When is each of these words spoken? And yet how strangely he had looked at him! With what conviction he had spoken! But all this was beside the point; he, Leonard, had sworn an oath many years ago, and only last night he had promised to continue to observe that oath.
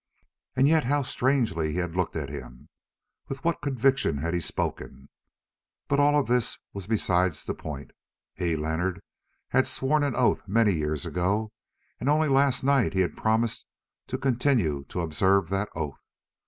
And 0.55 0.67
yet 0.67 0.85
how 0.85 1.03
strangely 1.03 1.73
he 1.73 1.77
had 1.77 1.95
looked 1.95 2.15
at 2.15 2.29
him! 2.29 2.69
With 3.27 3.43
what 3.43 3.61
conviction 3.61 4.15
he 4.17 4.21
had 4.23 4.43
spoken! 4.43 5.09
But 5.87 5.99
all 5.99 6.23
this 6.23 6.57
was 6.73 6.87
beside 6.87 7.33
the 7.33 7.53
point; 7.53 7.91
he, 8.33 8.55
Leonard, 8.55 9.03
had 9.49 9.67
sworn 9.67 10.03
an 10.03 10.15
oath 10.15 10.47
many 10.47 10.73
years 10.73 11.05
ago, 11.05 11.51
and 11.99 12.09
only 12.09 12.29
last 12.29 12.63
night 12.63 12.93
he 12.93 13.01
had 13.01 13.15
promised 13.15 13.67
to 14.07 14.17
continue 14.17 14.85
to 14.85 15.01
observe 15.01 15.49
that 15.49 15.69
oath. 15.75 15.99